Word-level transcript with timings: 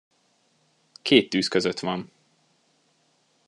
Két 1.01 1.29
tűz 1.29 1.47
között 1.47 1.79
van. 1.79 2.11